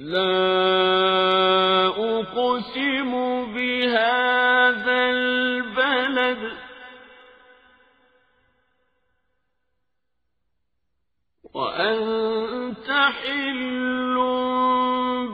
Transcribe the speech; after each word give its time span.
لا 0.00 1.86
أقسم 1.88 3.12
بهذا 3.54 5.10
البلد 5.10 6.56
وأنت 11.54 12.90
حل 12.90 14.16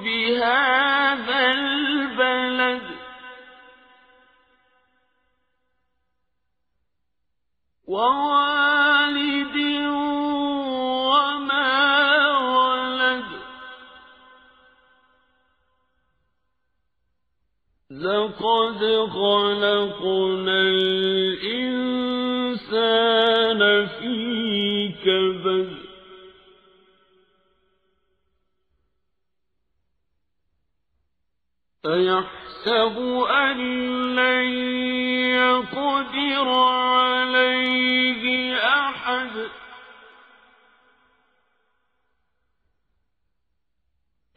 بهذا 0.05 1.53
البلد 1.53 2.83
ووالد 7.87 8.36
لقد 17.91 18.79
خلقنا 19.11 20.61
الإنسان 20.63 22.27
في 23.87 24.93
كبد. 25.05 25.77
أيحسب 31.87 32.97
أن 33.31 33.57
لن 34.17 34.49
يقدر 35.39 36.49
عليه 36.49 38.55
أحد؟ 38.57 39.49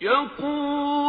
يقول 0.01 1.08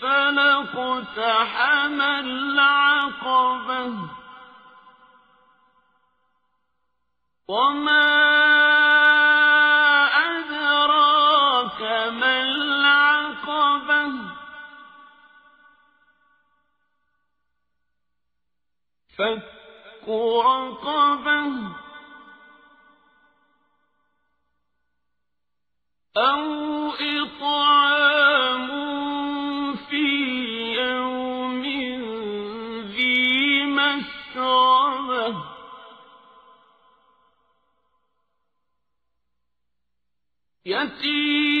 فلقتحم 0.00 2.00
العقبة 2.00 2.51
فك 19.16 20.08
رقبة 20.08 21.42
أو 26.16 26.90
إطعام 26.90 28.21
يتيما 40.65 41.60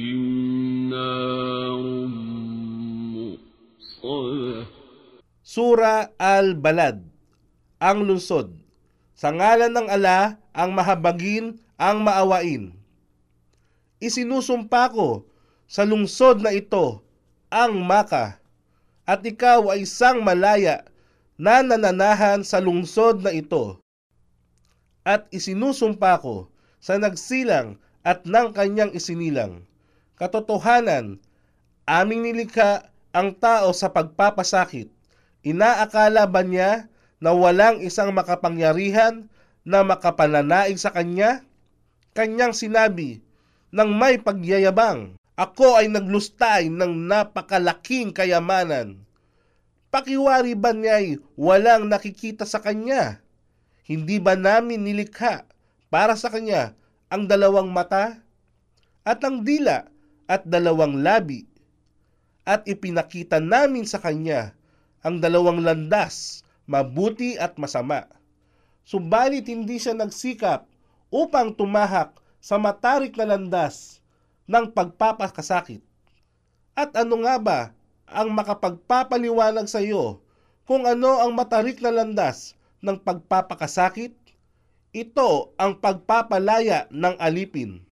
Sura 5.51 6.15
Al-Balad, 6.15 7.03
ang 7.75 8.07
lungsod. 8.07 8.55
Sa 9.11 9.35
ngalan 9.35 9.75
ng 9.75 9.91
ala, 9.91 10.39
ang 10.55 10.71
mahabagin, 10.71 11.59
ang 11.75 12.07
maawain. 12.07 12.71
Isinusumpa 13.99 14.95
ko 14.95 15.27
sa 15.67 15.83
lungsod 15.83 16.39
na 16.39 16.55
ito, 16.55 17.03
ang 17.51 17.83
Maka, 17.83 18.39
at 19.03 19.27
ikaw 19.27 19.75
ay 19.75 19.83
isang 19.83 20.23
malaya 20.23 20.87
na 21.35 21.59
nananahan 21.59 22.47
sa 22.47 22.63
lungsod 22.63 23.19
na 23.19 23.35
ito. 23.35 23.75
At 25.03 25.27
isinusumpa 25.35 26.23
ko 26.23 26.47
sa 26.79 26.95
nagsilang 26.95 27.75
at 28.07 28.23
ng 28.23 28.55
kanyang 28.55 28.95
isinilang. 28.95 29.67
Katotohanan, 30.15 31.19
aming 31.83 32.23
nilikha 32.23 32.87
ang 33.11 33.35
tao 33.35 33.75
sa 33.75 33.91
pagpapasakit. 33.91 35.00
Inaakala 35.41 36.29
ba 36.29 36.45
niya 36.45 36.85
na 37.17 37.33
walang 37.33 37.81
isang 37.81 38.13
makapangyarihan 38.13 39.25
na 39.65 39.81
makapananaig 39.81 40.77
sa 40.77 40.93
kanya? 40.93 41.41
Kanyang 42.13 42.53
sinabi, 42.53 43.25
nang 43.73 43.95
may 43.95 44.21
pagyayabang, 44.21 45.17
ako 45.39 45.79
ay 45.79 45.89
naglustay 45.89 46.69
ng 46.69 47.07
napakalaking 47.09 48.13
kayamanan. 48.13 49.01
Pakiwari 49.89 50.53
ba 50.53 50.75
niya'y 50.75 51.17
walang 51.33 51.89
nakikita 51.89 52.45
sa 52.45 52.61
kanya? 52.61 53.23
Hindi 53.81 54.21
ba 54.21 54.37
namin 54.37 54.85
nilikha 54.85 55.43
para 55.89 56.13
sa 56.15 56.29
kanya 56.29 56.77
ang 57.09 57.25
dalawang 57.27 57.67
mata 57.73 58.21
at 59.03 59.19
ang 59.25 59.41
dila 59.41 59.89
at 60.29 60.45
dalawang 60.45 61.01
labi? 61.01 61.49
At 62.45 62.67
ipinakita 62.69 63.41
namin 63.41 63.83
sa 63.89 63.97
kanya 63.97 64.55
ang 65.01 65.17
dalawang 65.17 65.61
landas, 65.61 66.45
mabuti 66.69 67.37
at 67.37 67.57
masama. 67.57 68.05
Subalit 68.85 69.49
hindi 69.49 69.77
siya 69.77 69.97
nagsikap 69.97 70.65
upang 71.13 71.53
tumahak 71.53 72.17
sa 72.41 72.57
matarik 72.57 73.13
na 73.17 73.37
landas 73.37 74.01
ng 74.49 74.73
pagpapakasakit. 74.73 75.81
At 76.73 76.95
ano 76.97 77.21
nga 77.21 77.35
ba 77.37 77.59
ang 78.09 78.33
makapagpapaliwanag 78.33 79.69
sa 79.69 79.83
iyo 79.83 80.23
kung 80.65 80.87
ano 80.89 81.21
ang 81.21 81.35
matarik 81.35 81.77
na 81.83 81.93
landas 81.93 82.57
ng 82.81 82.97
pagpapakasakit? 83.01 84.17
Ito 84.91 85.55
ang 85.55 85.79
pagpapalaya 85.79 86.91
ng 86.91 87.15
alipin. 87.15 87.87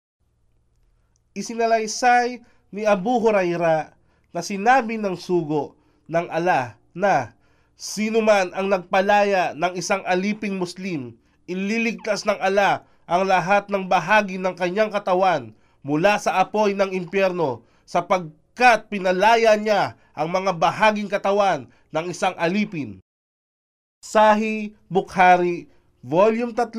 Isinalaysay 1.36 2.40
ni 2.72 2.88
Abu 2.88 3.20
Huraira 3.20 3.92
na 4.32 4.40
sinabi 4.40 4.96
ng 4.96 5.12
sugo 5.20 5.76
ng 6.08 6.32
ala 6.32 6.80
na 6.96 7.36
sino 7.76 8.24
man 8.24 8.56
ang 8.56 8.72
nagpalaya 8.72 9.52
ng 9.52 9.76
isang 9.76 10.00
aliping 10.08 10.56
Muslim, 10.56 11.12
ililigtas 11.44 12.24
ng 12.24 12.40
ala 12.40 12.88
ang 13.04 13.28
lahat 13.28 13.68
ng 13.68 13.84
bahagi 13.84 14.40
ng 14.40 14.56
kanyang 14.56 14.88
katawan 14.88 15.52
mula 15.84 16.16
sa 16.18 16.40
apoy 16.40 16.74
ng 16.74 16.90
impyerno 16.90 17.62
sapagkat 17.86 18.90
pinalaya 18.90 19.54
niya 19.54 19.94
ang 20.16 20.32
mga 20.32 20.56
bahaging 20.56 21.06
katawan 21.06 21.70
ng 21.94 22.10
isang 22.10 22.34
alipin. 22.40 22.98
Sahi 24.02 24.74
Bukhari, 24.90 25.70
Volume 26.02 26.56
3, 26.56 26.74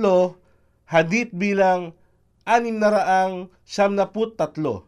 Hadith 0.90 1.31
bilang 1.31 1.96
673. 2.44 4.84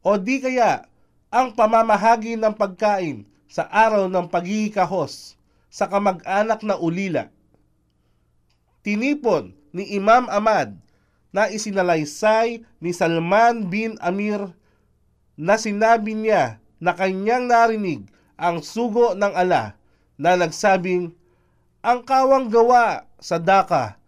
O 0.00 0.10
di 0.16 0.36
kaya 0.42 0.88
ang 1.30 1.54
pamamahagi 1.54 2.34
ng 2.34 2.54
pagkain 2.56 3.29
sa 3.50 3.66
araw 3.66 4.06
ng 4.06 4.30
pagkikahos 4.30 5.34
sa 5.66 5.90
kamag-anak 5.90 6.62
na 6.62 6.78
ulila. 6.78 7.26
Tinipon 8.86 9.50
ni 9.74 9.90
Imam 9.98 10.30
Ahmad 10.30 10.78
na 11.34 11.50
isinalaysay 11.50 12.62
ni 12.78 12.94
Salman 12.94 13.66
bin 13.66 13.98
Amir 13.98 14.54
na 15.34 15.58
sinabi 15.58 16.14
niya 16.14 16.62
na 16.78 16.94
kanyang 16.94 17.50
narinig 17.50 18.06
ang 18.38 18.62
sugo 18.62 19.18
ng 19.18 19.34
ala 19.34 19.74
na 20.14 20.38
nagsabing, 20.38 21.12
ang 21.82 22.06
kawang 22.06 22.48
gawa 22.48 23.04
sa 23.18 23.36
daka 23.36 24.00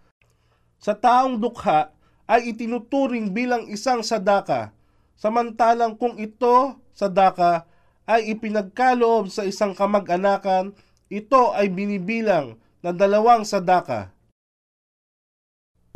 sa 0.83 0.99
taong 0.99 1.39
dukha 1.39 1.95
ay 2.27 2.51
itinuturing 2.51 3.31
bilang 3.31 3.71
isang 3.71 4.03
sadaka, 4.03 4.75
samantalang 5.15 5.95
kung 5.95 6.19
ito 6.19 6.75
sadaka 6.91 7.71
ay 8.13 8.37
ipinagkaloob 8.37 9.33
sa 9.33 9.49
isang 9.49 9.73
kamag-anakan, 9.73 10.77
ito 11.09 11.57
ay 11.57 11.73
binibilang 11.73 12.61
na 12.85 12.93
dalawang 12.93 13.49
sadaka. 13.49 14.13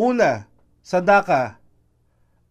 Una, 0.01 0.49
sadaka. 0.81 1.61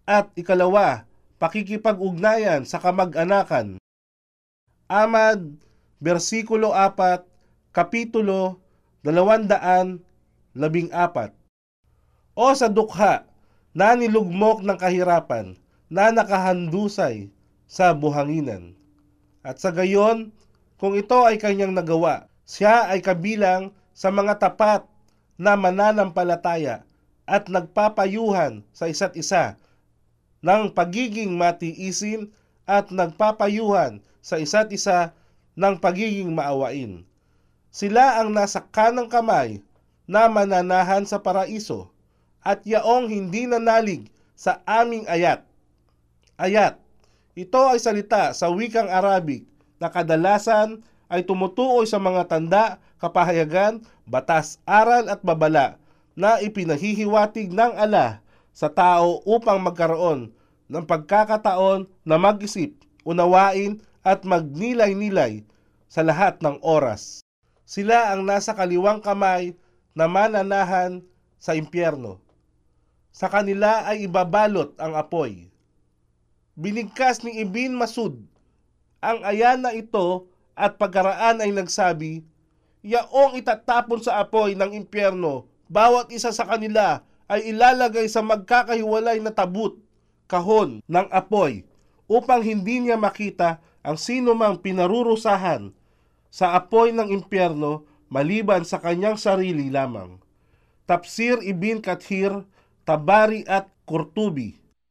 At 0.06 0.30
ikalawa, 0.38 1.10
pakikipag-ugnayan 1.42 2.70
sa 2.70 2.78
kamag-anakan. 2.78 3.82
Amad, 4.86 5.58
versikulo 5.98 6.78
4, 6.78 7.26
kapitulo 7.74 8.62
214. 9.02 9.98
O 12.38 12.54
sa 12.54 12.70
dukha 12.70 13.26
na 13.74 13.98
nilugmok 13.98 14.62
ng 14.62 14.78
kahirapan 14.78 15.58
na 15.90 16.14
nakahandusay 16.14 17.34
sa 17.66 17.98
buhanginan. 17.98 18.78
At 19.46 19.62
sa 19.62 19.70
gayon, 19.70 20.34
kung 20.82 20.98
ito 20.98 21.22
ay 21.22 21.38
kanyang 21.38 21.78
nagawa, 21.78 22.26
siya 22.50 22.90
ay 22.90 23.06
kabilang 23.06 23.70
sa 23.94 24.10
mga 24.10 24.42
tapat 24.42 24.82
na 25.38 25.54
mananampalataya 25.54 26.82
at 27.30 27.46
nagpapayuhan 27.46 28.66
sa 28.74 28.90
isa't 28.90 29.14
isa 29.14 29.54
ng 30.42 30.74
pagiging 30.74 31.38
matiisin 31.38 32.34
at 32.66 32.90
nagpapayuhan 32.90 34.02
sa 34.18 34.42
isa't 34.42 34.74
isa 34.74 35.14
ng 35.54 35.78
pagiging 35.78 36.34
maawain. 36.34 37.06
Sila 37.70 38.18
ang 38.18 38.34
nasa 38.34 38.66
kanang 38.74 39.14
kamay 39.14 39.62
na 40.10 40.26
mananahan 40.26 41.06
sa 41.06 41.22
paraiso 41.22 41.94
at 42.42 42.66
yaong 42.66 43.10
hindi 43.10 43.46
nanalig 43.46 44.10
sa 44.34 44.62
aming 44.66 45.06
ayat. 45.06 45.46
Ayat, 46.38 46.82
ito 47.36 47.60
ay 47.68 47.84
salita 47.84 48.32
sa 48.32 48.48
wikang 48.48 48.88
Arabic 48.88 49.44
na 49.76 49.92
kadalasan 49.92 50.80
ay 51.12 51.22
tumutuoy 51.28 51.84
sa 51.84 52.00
mga 52.00 52.32
tanda, 52.32 52.80
kapahayagan, 52.98 53.84
batas, 54.08 54.58
aral 54.64 55.12
at 55.12 55.20
babala 55.20 55.76
na 56.16 56.40
ipinahihiwatig 56.40 57.52
ng 57.52 57.76
ala 57.76 58.24
sa 58.56 58.72
tao 58.72 59.20
upang 59.28 59.60
magkaroon 59.60 60.32
ng 60.72 60.84
pagkakataon 60.88 61.92
na 62.08 62.16
mag-isip, 62.16 62.74
unawain 63.04 63.84
at 64.02 64.24
magnilay-nilay 64.24 65.44
sa 65.92 66.02
lahat 66.02 66.40
ng 66.40 66.58
oras. 66.64 67.22
Sila 67.68 68.16
ang 68.16 68.24
nasa 68.24 68.56
kaliwang 68.56 69.04
kamay 69.04 69.54
na 69.92 70.08
mananahan 70.08 71.04
sa 71.36 71.54
impyerno. 71.54 72.24
Sa 73.12 73.28
kanila 73.28 73.84
ay 73.86 74.08
ibabalot 74.08 74.76
ang 74.80 74.96
apoy. 74.96 75.52
Binigkas 76.56 77.20
ni 77.20 77.44
Ibn 77.44 77.76
Masud 77.76 78.16
ang 79.04 79.20
ayana 79.28 79.76
ito 79.76 80.32
at 80.56 80.80
pagkaraan 80.80 81.44
ay 81.44 81.52
nagsabi, 81.52 82.24
Yaong 82.80 83.36
itatapon 83.36 84.00
sa 84.00 84.24
apoy 84.24 84.56
ng 84.56 84.72
impyerno 84.72 85.52
bawat 85.68 86.16
isa 86.16 86.32
sa 86.32 86.48
kanila 86.48 87.04
ay 87.28 87.52
ilalagay 87.52 88.08
sa 88.08 88.24
magkakahiwalay 88.24 89.20
na 89.20 89.36
tabut, 89.36 89.76
kahon 90.32 90.80
ng 90.88 91.08
apoy, 91.12 91.68
upang 92.08 92.40
hindi 92.40 92.80
niya 92.80 92.96
makita 92.96 93.60
ang 93.84 94.00
sino 94.00 94.32
mang 94.32 94.56
pinarurusahan 94.56 95.76
sa 96.32 96.56
apoy 96.56 96.96
ng 96.96 97.12
impyerno 97.12 97.84
maliban 98.08 98.64
sa 98.64 98.80
kanyang 98.80 99.20
sarili 99.20 99.68
lamang. 99.68 100.24
Tafsir 100.88 101.44
Ibn 101.44 101.84
Kathir, 101.84 102.48
Tabari 102.88 103.44
at 103.44 103.68
Kurtubi 103.84 104.65